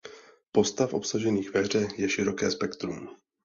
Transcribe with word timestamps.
Postav 0.51 0.93
obsažených 0.93 1.53
ve 1.53 1.61
hře 1.61 1.87
je 1.97 2.09
široké 2.09 2.51
spektrum. 2.51 3.09